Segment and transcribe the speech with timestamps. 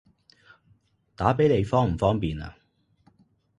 [1.15, 2.57] 打畀你方唔方便啊？